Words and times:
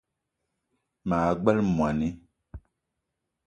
Maa 1.09 1.29
gbele 1.41 1.61
moni 1.77 2.07